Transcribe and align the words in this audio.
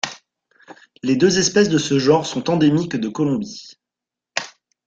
Les 1.03 1.15
deux 1.15 1.37
espèces 1.37 1.69
de 1.69 1.77
ce 1.77 1.99
genre 1.99 2.25
sont 2.25 2.49
endémiques 2.49 2.95
de 2.95 3.07
Colombie. 3.07 3.77